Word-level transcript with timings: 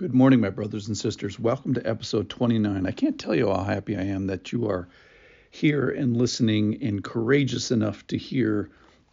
Good 0.00 0.14
morning, 0.14 0.40
my 0.40 0.48
brothers 0.48 0.88
and 0.88 0.96
sisters. 0.96 1.38
Welcome 1.38 1.74
to 1.74 1.86
episode 1.86 2.30
29. 2.30 2.86
I 2.86 2.90
can't 2.90 3.20
tell 3.20 3.34
you 3.34 3.48
how 3.48 3.64
happy 3.64 3.98
I 3.98 4.04
am 4.04 4.28
that 4.28 4.50
you 4.50 4.66
are 4.66 4.88
here 5.50 5.90
and 5.90 6.16
listening 6.16 6.82
and 6.82 7.04
courageous 7.04 7.70
enough 7.70 8.06
to 8.06 8.16
hear 8.16 8.70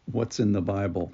what's 0.10 0.40
in 0.40 0.54
the 0.54 0.62
Bible. 0.62 1.12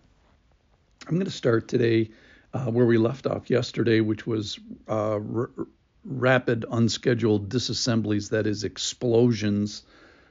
I'm 1.07 1.15
going 1.15 1.25
to 1.25 1.31
start 1.31 1.67
today 1.67 2.11
uh, 2.53 2.65
where 2.65 2.85
we 2.85 2.99
left 2.99 3.25
off 3.25 3.49
yesterday, 3.49 3.99
which 3.99 4.27
was 4.27 4.59
uh, 4.87 5.15
r- 5.15 5.49
rapid, 6.05 6.65
unscheduled 6.69 7.49
disassemblies, 7.49 8.29
that 8.29 8.45
is, 8.45 8.63
explosions. 8.63 9.81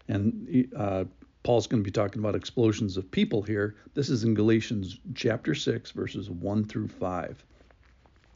And 0.06 0.68
uh, 0.76 1.06
Paul's 1.42 1.66
going 1.66 1.82
to 1.82 1.84
be 1.84 1.90
talking 1.90 2.20
about 2.20 2.36
explosions 2.36 2.96
of 2.96 3.10
people 3.10 3.42
here. 3.42 3.74
This 3.94 4.08
is 4.08 4.22
in 4.22 4.34
Galatians 4.34 5.00
chapter 5.16 5.56
6, 5.56 5.90
verses 5.90 6.30
1 6.30 6.64
through 6.66 6.86
5. 6.86 7.44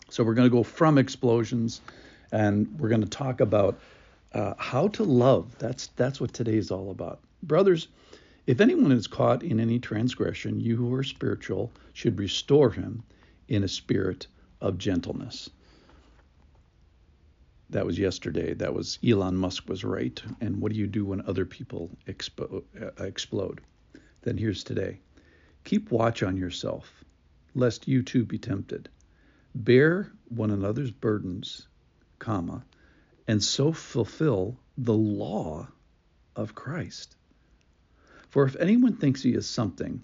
So 0.09 0.23
we're 0.23 0.35
going 0.35 0.49
to 0.49 0.57
go 0.57 0.63
from 0.63 0.99
explosions, 0.99 1.81
and 2.33 2.79
we're 2.79 2.89
going 2.89 3.03
to 3.03 3.09
talk 3.09 3.41
about 3.41 3.79
uh, 4.33 4.55
how 4.59 4.89
to 4.89 5.03
love. 5.05 5.59
That's 5.59 5.89
that's 5.97 6.21
what 6.21 6.33
today 6.33 6.57
is 6.57 6.71
all 6.71 6.91
about, 6.91 7.21
brothers. 7.43 7.89
If 8.47 8.61
anyone 8.61 8.93
is 8.93 9.09
caught 9.09 9.43
in 9.43 9.59
any 9.59 9.81
transgression, 9.81 10.61
you 10.61 10.77
who 10.77 10.95
are 10.95 11.03
spiritual 11.03 11.73
should 11.93 12.19
restore 12.19 12.71
him 12.71 13.03
in 13.49 13.65
a 13.65 13.69
spirit 13.69 14.29
of 14.61 14.79
gentleness. 14.79 15.51
That 17.71 17.85
was 17.85 17.99
yesterday. 17.99 18.55
That 18.55 18.73
was 18.73 19.01
Elon 19.05 19.37
Musk 19.37 19.69
was 19.69 19.83
right. 19.83 20.23
And 20.41 20.61
what 20.61 20.71
do 20.71 20.79
you 20.79 20.87
do 20.87 21.05
when 21.05 21.23
other 21.23 21.45
people 21.45 21.91
expo- 22.07 22.63
uh, 22.81 23.03
explode? 23.03 23.61
Then 24.23 24.39
here's 24.39 24.63
today. 24.63 25.01
Keep 25.65 25.91
watch 25.91 26.23
on 26.23 26.37
yourself, 26.37 27.05
lest 27.57 27.89
you 27.89 28.05
too 28.05 28.25
be 28.25 28.39
tempted. 28.39 28.89
Bear 29.59 30.13
one 30.29 30.51
another's 30.51 30.91
burdens, 30.91 31.67
comma, 32.19 32.67
and 33.27 33.43
so 33.43 33.73
fulfill 33.73 34.61
the 34.77 34.95
law 34.95 35.69
of 36.37 36.55
Christ. 36.55 37.17
For 38.29 38.45
if 38.45 38.55
anyone 38.57 38.97
thinks 38.97 39.23
he 39.23 39.33
is 39.33 39.47
something, 39.47 40.03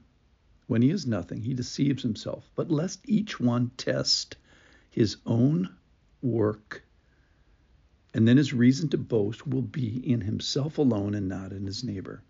when 0.69 0.81
he 0.81 0.89
is 0.89 1.07
nothing, 1.07 1.43
he 1.43 1.53
deceives 1.53 2.03
himself. 2.03 2.51
But 2.55 2.71
lest 2.71 3.01
each 3.05 3.39
one 3.39 3.71
test 3.77 4.37
his 4.89 5.19
own 5.27 5.69
work, 6.23 6.83
and 8.15 8.27
then 8.27 8.39
his 8.39 8.55
reason 8.55 8.89
to 8.89 8.99
boast 8.99 9.47
will 9.47 9.61
be 9.61 9.97
in 10.11 10.23
himself 10.23 10.79
alone 10.79 11.15
and 11.15 11.29
not 11.29 11.53
in 11.53 11.67
his 11.67 11.85
neighbor. 11.85 12.23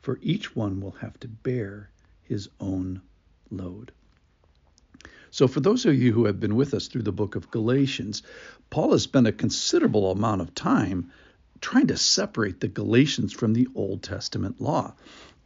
For 0.00 0.18
each 0.22 0.54
one 0.54 0.80
will 0.80 0.92
have 0.92 1.18
to 1.20 1.28
bear 1.28 1.90
his 2.22 2.48
own 2.60 3.02
load. 3.50 3.90
So, 5.30 5.48
for 5.48 5.60
those 5.60 5.84
of 5.86 5.94
you 5.94 6.12
who 6.12 6.24
have 6.26 6.40
been 6.40 6.56
with 6.56 6.74
us 6.74 6.88
through 6.88 7.02
the 7.02 7.12
book 7.12 7.34
of 7.34 7.50
Galatians, 7.50 8.22
Paul 8.70 8.92
has 8.92 9.02
spent 9.02 9.26
a 9.26 9.32
considerable 9.32 10.10
amount 10.10 10.40
of 10.40 10.54
time 10.54 11.10
trying 11.60 11.88
to 11.88 11.96
separate 11.96 12.60
the 12.60 12.68
Galatians 12.68 13.32
from 13.32 13.52
the 13.52 13.68
Old 13.74 14.02
Testament 14.02 14.60
law. 14.60 14.94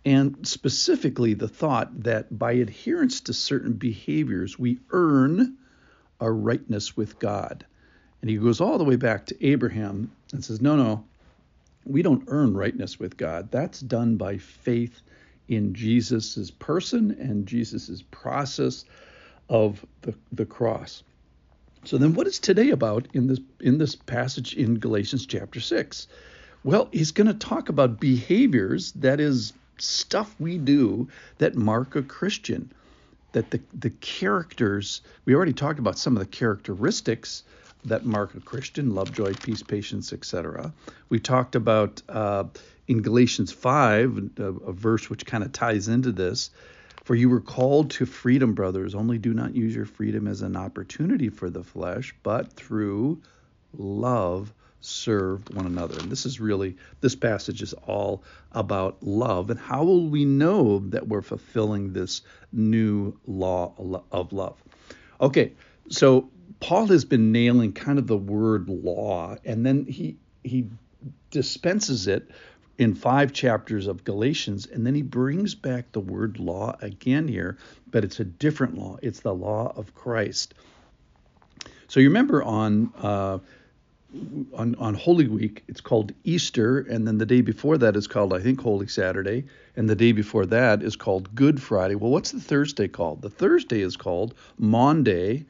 And 0.05 0.47
specifically, 0.47 1.35
the 1.35 1.49
thought 1.49 2.03
that 2.03 2.37
by 2.37 2.53
adherence 2.53 3.21
to 3.23 3.33
certain 3.33 3.75
behaviors, 3.75 4.59
we 4.59 4.81
earn 4.91 5.57
our 6.21 6.33
rightness 6.33 6.97
with 6.97 7.19
God. 7.19 7.65
And 8.21 8.31
he 8.31 8.37
goes 8.37 8.61
all 8.61 8.79
the 8.79 8.85
way 8.85 8.97
back 8.97 9.27
to 9.27 9.47
Abraham 9.47 10.13
and 10.33 10.45
says, 10.45 10.61
No, 10.61 10.77
no, 10.77 11.05
we 11.85 12.03
don't 12.03 12.25
earn 12.29 12.55
rightness 12.55 12.99
with 12.99 13.17
God. 13.17 13.51
That's 13.51 13.81
done 13.81 14.17
by 14.17 14.39
faith 14.39 15.03
in 15.49 15.75
Jesus' 15.75 16.51
person 16.51 17.11
and 17.13 17.47
Jesus' 17.47 18.03
process 18.11 18.85
of 19.53 19.85
the, 20.01 20.15
the 20.33 20.47
cross. 20.47 21.05
So 21.85 21.99
then 21.99 22.15
what 22.15 22.27
is 22.27 22.39
today 22.39 22.71
about 22.71 23.07
in 23.13 23.27
this 23.27 23.39
in 23.61 23.77
this 23.79 23.95
passage 23.95 24.55
in 24.55 24.79
Galatians 24.79 25.27
chapter 25.27 25.61
6? 25.61 26.09
Well, 26.65 26.89
he's 26.91 27.11
going 27.11 27.27
to 27.27 27.35
talk 27.35 27.69
about 27.69 28.01
behaviors 28.01 28.93
that 28.93 29.21
is 29.21 29.53
stuff 29.79 30.35
we 30.39 30.57
do 30.59 31.09
that 31.39 31.55
mark 31.55 31.95
a 31.97 32.03
Christian. 32.03 32.73
That 33.33 33.51
the 33.51 33.61
the 33.75 33.91
characters, 33.91 35.03
we 35.27 35.35
already 35.35 35.53
talked 35.53 35.79
about 35.79 35.99
some 35.99 36.17
of 36.17 36.21
the 36.21 36.29
characteristics 36.29 37.43
that 37.85 38.07
mark 38.07 38.35
a 38.35 38.41
Christian, 38.41 38.95
love, 38.95 39.13
joy, 39.13 39.35
peace, 39.35 39.63
patience, 39.63 40.13
etc. 40.13 40.73
We 41.11 41.19
talked 41.19 41.57
about 41.57 42.01
uh, 42.09 42.45
in 42.89 43.03
Galatians 43.03 43.53
5, 43.53 44.31
a, 44.39 44.43
a 44.43 44.73
verse 44.73 45.11
which 45.11 45.27
kind 45.27 45.45
of 45.45 45.53
ties 45.53 45.89
into 45.89 46.13
this, 46.13 46.51
for 47.05 47.15
you 47.15 47.29
were 47.29 47.41
called 47.41 47.91
to 47.93 48.07
freedom, 48.07 48.55
brothers. 48.55 48.95
Only 48.95 49.19
do 49.19 49.35
not 49.35 49.55
use 49.55 49.75
your 49.75 49.87
freedom 49.87 50.27
as 50.29 50.43
an 50.43 50.57
opportunity 50.57 51.29
for 51.29 51.51
the 51.51 51.65
flesh, 51.65 52.15
but 52.23 52.53
through 52.53 53.21
love 53.77 54.53
serve 54.81 55.49
one 55.55 55.67
another. 55.67 55.99
And 55.99 56.11
this 56.11 56.27
is 56.27 56.41
really, 56.41 56.77
this 57.01 57.15
passage 57.15 57.63
is 57.63 57.73
all 57.73 58.23
about 58.51 59.03
love. 59.03 59.51
And 59.51 59.59
how 59.59 59.85
will 59.85 60.09
we 60.09 60.25
know 60.25 60.81
that 60.91 61.07
we're 61.07 61.23
fulfilling 61.23 61.93
this 61.93 62.23
new 62.53 63.19
law 63.27 64.03
of 64.11 64.33
love? 64.33 64.63
Okay, 65.21 65.53
so 65.89 66.29
Paul 66.61 66.87
has 66.89 67.05
been 67.05 67.33
nailing 67.33 67.73
kind 67.73 67.99
of 67.99 68.07
the 68.07 68.17
word 68.17 68.69
law, 68.69 69.37
and 69.45 69.65
then 69.65 69.87
he 69.87 70.17
he 70.45 70.69
dispenses 71.31 72.07
it 72.07 72.29
in 72.79 72.95
five 72.95 73.33
chapters 73.33 73.87
of 73.87 74.05
Galatians, 74.05 74.67
and 74.67 74.87
then 74.87 74.95
he 74.95 75.03
brings 75.03 75.55
back 75.55 75.93
the 75.93 76.01
word 76.01 76.39
law 76.39 76.77
again 76.81 77.29
here, 77.29 77.59
but 77.91 78.05
it's 78.05 78.21
a 78.21 78.25
different 78.25 78.77
law. 78.77 78.99
It's 79.03 79.21
the 79.21 79.35
law 79.35 79.73
of 79.77 79.95
Christ. 79.95 80.55
So 81.89 82.01
you 82.01 82.09
remember 82.09 82.43
on 82.43 82.93
uh, 82.99 83.39
on 84.55 84.75
on 84.77 84.95
Holy 84.95 85.29
Week, 85.29 85.63
it's 85.69 85.81
called 85.81 86.13
Easter, 86.25 86.81
and 86.81 87.07
then 87.07 87.19
the 87.19 87.27
day 87.27 87.41
before 87.41 87.79
that 87.79 87.97
is 87.97 88.07
called, 88.07 88.33
I 88.33 88.41
think, 88.41 88.61
Holy 88.61 88.87
Saturday, 88.87 89.45
and 89.77 89.89
the 89.89 89.97
day 89.97 90.13
before 90.13 90.47
that 90.47 90.83
is 90.83 90.97
called 90.97 91.35
Good 91.35 91.61
Friday. 91.61 91.95
Well, 91.95 92.11
what's 92.11 92.33
the 92.33 92.41
Thursday 92.41 92.89
called? 92.89 93.23
The 93.23 93.31
Thursday 93.31 93.81
is 93.81 93.97
called 93.97 94.35
Maundy 94.59 95.47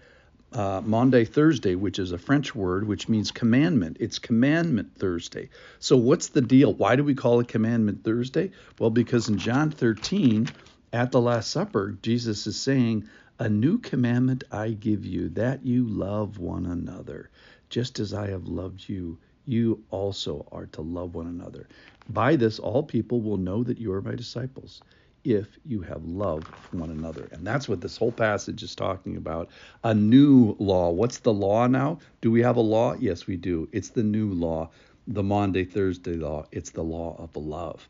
uh, 0.55 0.83
Maundy 0.85 1.25
Thursday, 1.25 1.75
which 1.75 1.99
is 1.99 2.13
a 2.13 2.19
French 2.19 2.55
word 2.55 2.87
which 2.87 3.09
means 3.09 3.31
commandment. 3.31 3.97
It's 4.01 4.19
Commandment 4.19 4.97
Thursday. 4.99 5.49
So, 5.79 5.97
what's 5.97 6.29
the 6.29 6.41
deal? 6.41 6.75
Why 6.75 6.97
do 6.97 7.05
we 7.05 7.15
call 7.15 7.41
it 7.41 7.49
Commandment 7.49 8.05
Thursday? 8.05 8.51
Well, 8.79 8.91
because 8.91 9.29
in 9.29 9.39
John 9.39 9.71
13, 9.71 10.49
at 10.93 11.11
the 11.11 11.21
Last 11.21 11.51
Supper, 11.51 11.97
Jesus 12.03 12.47
is 12.47 12.61
saying, 12.61 13.09
A 13.39 13.49
new 13.49 13.79
commandment 13.79 14.45
I 14.53 14.71
give 14.71 15.07
you, 15.07 15.31
that 15.31 15.65
you 15.65 15.87
love 15.87 16.39
one 16.39 16.67
another. 16.67 17.31
Just 17.71 17.99
as 17.99 18.13
I 18.13 18.29
have 18.29 18.47
loved 18.47 18.89
you, 18.89 19.19
you 19.47 19.83
also 19.91 20.47
are 20.53 20.67
to 20.67 20.83
love 20.83 21.15
one 21.15 21.27
another. 21.27 21.67
By 22.09 22.37
this, 22.37 22.59
all 22.59 22.83
people 22.83 23.21
will 23.21 23.39
know 23.39 23.63
that 23.65 23.79
you 23.79 23.93
are 23.93 24.03
my 24.03 24.15
disciples 24.15 24.83
if 25.25 25.47
you 25.65 25.81
have 25.83 26.05
love 26.05 26.45
for 26.45 26.77
one 26.77 26.91
another. 26.91 27.29
And 27.33 27.47
that's 27.47 27.69
what 27.69 27.81
this 27.81 27.97
whole 27.97 28.13
passage 28.13 28.63
is 28.63 28.75
talking 28.75 29.17
about. 29.17 29.49
A 29.85 29.95
new 29.95 30.57
law. 30.59 30.91
What's 30.91 31.19
the 31.19 31.33
law 31.33 31.67
now? 31.67 31.99
Do 32.21 32.31
we 32.31 32.43
have 32.43 32.57
a 32.57 32.61
law? 32.61 32.95
Yes, 32.95 33.27
we 33.27 33.37
do. 33.37 33.69
It's 33.73 33.91
the 33.91 34.03
new 34.03 34.33
law, 34.33 34.71
the 35.07 35.23
Maundy, 35.23 35.65
Thursday 35.65 36.17
law. 36.17 36.47
It's 36.51 36.71
the 36.71 36.83
law 36.83 37.17
of 37.19 37.37
love. 37.37 37.87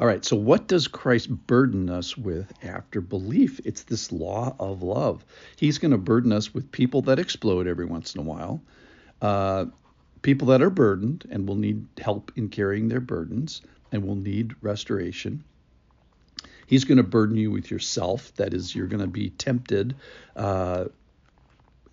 All 0.00 0.06
right, 0.06 0.24
so 0.24 0.36
what 0.36 0.68
does 0.68 0.86
Christ 0.86 1.28
burden 1.28 1.90
us 1.90 2.16
with 2.16 2.52
after 2.62 3.00
belief? 3.00 3.60
It's 3.64 3.82
this 3.82 4.12
law 4.12 4.54
of 4.60 4.82
love. 4.82 5.24
He's 5.56 5.78
going 5.78 5.90
to 5.90 5.98
burden 5.98 6.30
us 6.30 6.54
with 6.54 6.70
people 6.70 7.02
that 7.02 7.18
explode 7.18 7.66
every 7.66 7.86
once 7.86 8.14
in 8.14 8.20
a 8.20 8.24
while, 8.24 8.62
uh, 9.22 9.64
people 10.22 10.46
that 10.48 10.62
are 10.62 10.70
burdened 10.70 11.26
and 11.30 11.48
will 11.48 11.56
need 11.56 11.84
help 11.98 12.30
in 12.36 12.48
carrying 12.48 12.86
their 12.86 13.00
burdens 13.00 13.62
and 13.90 14.06
will 14.06 14.14
need 14.14 14.54
restoration 14.60 15.42
He's 16.68 16.84
going 16.84 16.98
to 16.98 17.02
burden 17.02 17.36
you 17.38 17.50
with 17.50 17.70
yourself. 17.70 18.34
That 18.34 18.52
is, 18.52 18.74
you're 18.74 18.88
going 18.88 19.00
to 19.00 19.06
be 19.06 19.30
tempted. 19.30 19.96
Uh, 20.36 20.84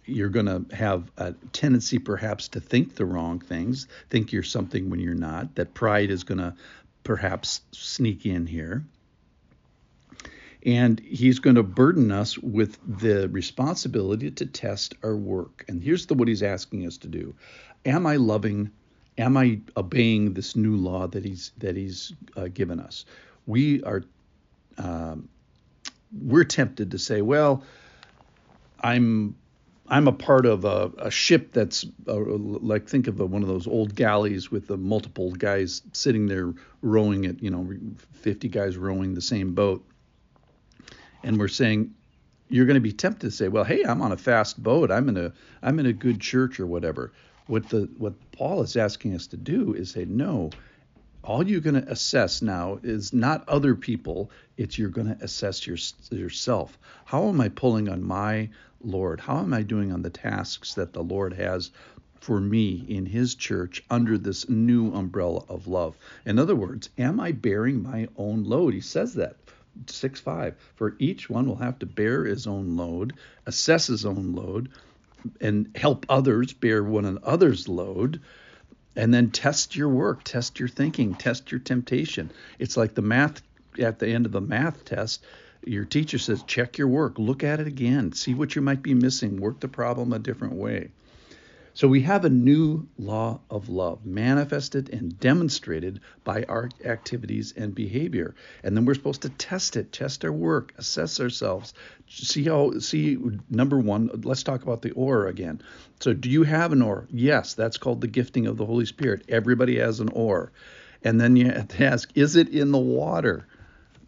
you're 0.06 0.30
going 0.30 0.46
to 0.48 0.76
have 0.76 1.10
a 1.18 1.32
tendency, 1.54 1.98
perhaps, 1.98 2.50
to 2.50 2.60
think 2.60 2.96
the 2.96 3.06
wrong 3.06 3.40
things, 3.40 3.88
think 4.10 4.34
you're 4.34 4.44
something 4.44 4.90
when 4.90 5.00
you're 5.00 5.16
not. 5.16 5.56
That 5.56 5.74
pride 5.74 6.12
is 6.12 6.26
going 6.26 6.40
to 6.40 6.56
perhaps 7.04 7.62
sneak 7.72 8.26
in 8.26 8.46
here. 8.46 8.84
And 10.66 11.00
he's 11.00 11.40
going 11.40 11.56
to 11.56 11.64
burden 11.64 12.12
us 12.12 12.38
with 12.38 12.78
the 12.86 13.30
responsibility 13.30 14.30
to 14.32 14.46
test 14.46 14.96
our 15.04 15.16
work. 15.16 15.64
And 15.70 15.82
here's 15.82 16.06
the, 16.08 16.16
what 16.16 16.28
he's 16.28 16.44
asking 16.44 16.86
us 16.86 16.98
to 16.98 17.08
do: 17.08 17.34
Am 17.86 18.06
I 18.06 18.18
loving? 18.18 18.72
Am 19.18 19.38
I 19.38 19.62
obeying 19.78 20.34
this 20.34 20.58
new 20.58 20.76
law 20.76 21.08
that 21.08 21.24
he's 21.24 21.52
that 21.60 21.78
he's 21.78 22.12
uh, 22.36 22.48
given 22.48 22.80
us? 22.80 23.06
We 23.46 23.84
are 23.84 24.04
um, 24.78 25.30
we're 26.12 26.44
tempted 26.44 26.92
to 26.92 27.00
say, 27.00 27.22
well, 27.22 27.64
I'm 28.80 29.36
I'm 29.88 30.08
a 30.08 30.12
part 30.12 30.46
of 30.46 30.66
a, 30.66 30.92
a 30.98 31.12
ship 31.12 31.52
that's 31.52 31.86
uh, 32.08 32.16
like 32.16 32.88
think 32.88 33.08
of 33.08 33.20
a, 33.20 33.26
one 33.26 33.44
of 33.44 33.48
those 33.48 33.68
old 33.68 33.94
galleys 33.96 34.50
with 34.50 34.68
the 34.68 34.78
multiple 34.78 35.32
guys 35.32 35.84
sitting 35.94 36.26
there 36.26 36.54
rowing 36.82 37.26
it, 37.26 37.42
you 37.42 37.52
know, 37.52 37.70
50 38.14 38.50
guys 38.50 38.78
rowing 38.78 39.14
the 39.14 39.22
same 39.22 39.54
boat, 39.54 39.86
and 41.24 41.38
we're 41.38 41.48
saying, 41.48 41.94
you're 42.50 42.66
going 42.66 42.76
to 42.76 42.82
be 42.82 42.92
tempted 42.92 43.28
to 43.28 43.32
say, 43.32 43.48
"Well, 43.48 43.64
hey, 43.64 43.84
I'm 43.84 44.02
on 44.02 44.12
a 44.12 44.18
fast 44.18 44.62
boat. 44.62 44.92
I'm 44.92 45.10
in 45.10 45.18
a 45.18 45.34
I'm 45.62 45.80
in 45.80 45.86
a 45.86 45.94
good 45.94 46.20
church 46.20 46.60
or 46.60 46.68
whatever." 46.68 47.12
What 47.48 47.70
the 47.70 47.90
what 47.98 48.14
Paul 48.32 48.62
is 48.62 48.76
asking 48.76 49.16
us 49.16 49.28
to 49.28 49.38
do 49.38 49.74
is 49.74 49.92
say, 49.92 50.06
"No, 50.06 50.52
all 51.26 51.48
you're 51.48 51.60
going 51.60 51.82
to 51.82 51.92
assess 51.92 52.42
now 52.42 52.80
is 52.84 53.12
not 53.12 53.50
other 53.50 53.74
people, 53.76 54.30
it's 54.58 54.78
you're 54.78 54.90
going 54.90 55.08
to 55.08 55.24
assess 55.24 55.66
your, 55.66 55.78
yourself. 56.12 56.78
How 57.06 57.28
am 57.30 57.42
I 57.42 57.50
pulling 57.50 57.90
on 57.90 58.04
my 58.04 58.50
Lord? 58.82 59.20
How 59.20 59.40
am 59.40 59.54
I 59.54 59.64
doing 59.64 59.92
on 59.92 60.04
the 60.04 60.10
tasks 60.12 60.76
that 60.76 60.94
the 60.94 61.04
Lord 61.04 61.34
has 61.34 61.72
for 62.20 62.40
me 62.40 62.86
in 62.88 63.06
his 63.08 63.36
church 63.36 63.84
under 63.90 64.18
this 64.18 64.48
new 64.48 64.94
umbrella 64.94 65.44
of 65.50 65.68
love? 65.68 65.98
In 66.26 66.38
other 66.38 66.56
words, 66.56 66.90
am 66.98 67.20
I 67.20 67.32
bearing 67.32 67.82
my 67.82 68.08
own 68.18 68.44
load? 68.44 68.74
He 68.74 68.82
says 68.82 69.16
that. 69.16 69.36
6 69.88 70.20
5. 70.22 70.56
For 70.76 70.96
each 71.00 71.30
one 71.30 71.48
will 71.48 71.58
have 71.58 71.80
to 71.80 71.86
bear 71.86 72.24
his 72.24 72.48
own 72.48 72.78
load, 72.78 73.14
assess 73.46 73.88
his 73.88 74.06
own 74.06 74.34
load, 74.34 74.70
and 75.42 75.72
help 75.76 76.06
others 76.08 76.54
bear 76.54 76.84
one 76.84 77.06
another's 77.06 77.68
load 77.68 78.22
and 78.96 79.14
then 79.14 79.30
test 79.30 79.76
your 79.76 79.90
work, 79.90 80.24
test 80.24 80.60
your 80.60 80.70
thinking, 80.70 81.16
test 81.16 81.52
your 81.52 81.60
temptation. 81.60 82.32
It's 82.60 82.78
like 82.78 82.94
the 82.94 83.02
math 83.02 83.42
at 83.80 84.00
the 84.00 84.08
end 84.08 84.26
of 84.26 84.32
the 84.32 84.42
math 84.42 84.86
test. 84.86 85.24
Your 85.66 85.86
teacher 85.86 86.18
says, 86.18 86.44
check 86.44 86.78
your 86.78 86.88
work, 86.88 87.18
look 87.18 87.44
at 87.44 87.60
it 87.60 87.68
again, 87.68 88.12
see 88.14 88.34
what 88.34 88.56
you 88.56 88.62
might 88.62 88.84
be 88.84 88.94
missing, 88.94 89.38
work 89.38 89.60
the 89.60 89.68
problem 89.68 90.14
a 90.14 90.20
different 90.20 90.54
way. 90.54 90.90
So 91.76 91.90
we 91.90 92.04
have 92.04 92.24
a 92.24 92.30
new 92.30 92.88
law 92.98 93.42
of 93.50 93.68
love 93.68 94.06
manifested 94.06 94.90
and 94.94 95.20
demonstrated 95.20 96.00
by 96.24 96.44
our 96.44 96.70
activities 96.86 97.54
and 97.56 97.76
behavior. 97.76 98.34
And 98.64 98.78
then 98.78 98.86
we're 98.86 98.94
supposed 98.94 99.24
to 99.24 99.30
test 99.30 99.76
it, 99.76 99.92
test 99.92 100.24
our 100.24 100.32
work, 100.32 100.74
assess 100.78 101.20
ourselves, 101.20 101.74
see 102.08 102.46
how 102.46 102.80
see 102.80 103.18
number 103.50 103.78
1, 103.78 104.22
let's 104.24 104.44
talk 104.44 104.64
about 104.64 104.84
the 104.84 104.92
oar 104.92 105.28
again. 105.28 105.62
So 106.00 106.14
do 106.14 106.30
you 106.30 106.44
have 106.44 106.72
an 106.72 106.82
oar? 106.82 107.08
Yes, 107.12 107.56
that's 107.56 107.78
called 107.78 108.00
the 108.00 108.08
gifting 108.08 108.48
of 108.48 108.56
the 108.56 108.66
Holy 108.66 108.86
Spirit. 108.86 109.26
Everybody 109.28 109.78
has 109.80 110.00
an 110.00 110.10
oar. 110.14 110.54
And 111.04 111.20
then 111.20 111.36
you 111.36 111.52
have 111.52 111.68
to 111.68 111.84
ask, 111.84 112.10
is 112.16 112.38
it 112.38 112.48
in 112.48 112.72
the 112.72 112.78
water? 112.78 113.48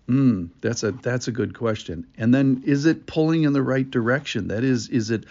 Mm, 0.07 0.51
that's 0.61 0.83
a 0.83 0.93
that's 0.93 1.27
a 1.27 1.33
good 1.33 1.53
question. 1.53 2.07
And 2.17 2.33
then 2.33 2.63
is 2.65 2.85
it 2.85 3.07
pulling 3.07 3.43
in 3.43 3.51
the 3.51 3.61
right 3.61 3.89
direction? 3.91 4.47
That 4.47 4.63
is, 4.63 4.87
is 4.87 5.11
it 5.11 5.25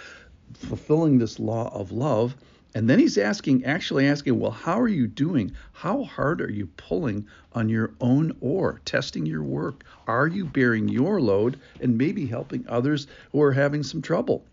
fulfilling 0.55 1.19
this 1.19 1.39
law 1.39 1.73
of 1.75 1.93
love. 1.93 2.37
And 2.75 2.91
then 2.91 2.99
he's 2.99 3.17
asking, 3.17 3.65
actually 3.65 4.07
asking, 4.07 4.39
well, 4.39 4.51
how 4.51 4.79
are 4.79 4.89
you 4.89 5.07
doing? 5.07 5.53
How 5.73 6.05
hard 6.05 6.43
are 6.43 6.51
you 6.51 6.67
pulling 6.77 7.27
on 7.55 7.71
your 7.71 7.95
own 8.03 8.37
oar, 8.41 8.83
testing 8.85 9.25
your 9.25 9.43
work? 9.43 9.85
Are 10.07 10.27
you 10.27 10.45
bearing 10.45 10.89
your 10.89 11.21
load 11.21 11.59
and 11.81 11.97
maybe 11.97 12.27
helping 12.27 12.67
others 12.69 13.07
who 13.33 13.41
are 13.41 13.53
having 13.53 13.83
some 13.83 14.03
trouble? 14.03 14.45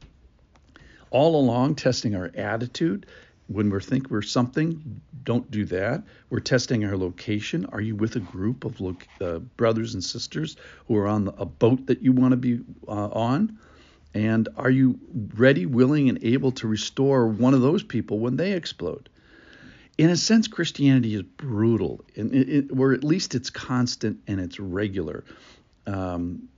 All 1.11 1.35
along, 1.39 1.75
testing 1.75 2.15
our 2.15 2.31
attitude. 2.35 3.05
When 3.47 3.69
we 3.69 3.81
think 3.81 4.09
we're 4.09 4.21
something, 4.21 5.01
don't 5.25 5.51
do 5.51 5.65
that. 5.65 6.03
We're 6.29 6.39
testing 6.39 6.85
our 6.85 6.95
location. 6.95 7.65
Are 7.73 7.81
you 7.81 7.95
with 7.95 8.15
a 8.15 8.21
group 8.21 8.63
of 8.63 8.79
lo- 8.79 8.95
uh, 9.19 9.39
brothers 9.39 9.95
and 9.95 10.03
sisters 10.03 10.55
who 10.87 10.95
are 10.95 11.07
on 11.07 11.25
the, 11.25 11.33
a 11.33 11.45
boat 11.45 11.87
that 11.87 12.01
you 12.01 12.13
want 12.13 12.31
to 12.31 12.37
be 12.37 12.61
uh, 12.87 13.09
on? 13.09 13.59
And 14.13 14.47
are 14.55 14.69
you 14.69 14.99
ready, 15.35 15.65
willing, 15.65 16.09
and 16.09 16.23
able 16.23 16.51
to 16.53 16.67
restore 16.67 17.27
one 17.27 17.53
of 17.53 17.61
those 17.61 17.83
people 17.83 18.19
when 18.19 18.37
they 18.37 18.53
explode? 18.53 19.09
In 19.97 20.09
a 20.09 20.17
sense, 20.17 20.47
Christianity 20.47 21.15
is 21.15 21.23
brutal, 21.23 22.03
and 22.15 22.33
it, 22.33 22.77
or 22.77 22.93
at 22.93 23.03
least 23.03 23.35
it's 23.35 23.49
constant 23.49 24.19
and 24.27 24.39
it's 24.39 24.59
regular. 24.59 25.23
Um, 25.85 26.49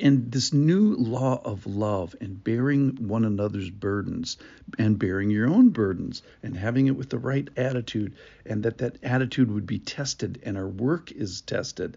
and 0.00 0.30
this 0.30 0.52
new 0.52 0.94
law 0.96 1.40
of 1.44 1.66
love 1.66 2.14
and 2.20 2.42
bearing 2.42 3.08
one 3.08 3.24
another's 3.24 3.70
burdens 3.70 4.36
and 4.78 4.98
bearing 4.98 5.30
your 5.30 5.48
own 5.48 5.70
burdens 5.70 6.22
and 6.42 6.56
having 6.56 6.86
it 6.86 6.96
with 6.96 7.08
the 7.08 7.18
right 7.18 7.48
attitude 7.56 8.14
and 8.44 8.62
that 8.64 8.78
that 8.78 9.02
attitude 9.02 9.50
would 9.50 9.66
be 9.66 9.78
tested 9.78 10.40
and 10.44 10.56
our 10.56 10.68
work 10.68 11.10
is 11.12 11.40
tested 11.40 11.96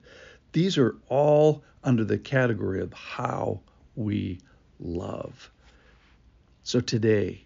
these 0.53 0.77
are 0.77 0.95
all 1.09 1.63
under 1.83 2.03
the 2.03 2.17
category 2.17 2.81
of 2.81 2.93
how 2.93 3.59
we 3.99 4.39
love. 4.79 5.51
So 6.63 6.79
today, 6.79 7.43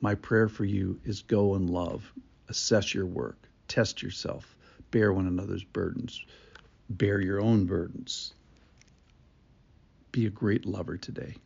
my 0.00 0.16
prayer 0.16 0.48
for 0.48 0.64
you 0.64 1.00
is 1.04 1.22
go 1.22 1.54
and 1.54 1.70
love. 1.70 2.12
Assess 2.48 2.92
your 2.92 3.06
work, 3.06 3.38
test 3.68 4.02
yourself, 4.02 4.56
bear 4.90 5.12
one 5.12 5.28
another's 5.28 5.62
burdens, 5.62 6.20
bear 6.90 7.20
your 7.20 7.40
own 7.40 7.66
burdens. 7.66 8.34
Be 10.10 10.26
a 10.26 10.30
great 10.30 10.66
lover 10.66 10.96
today. 10.96 11.36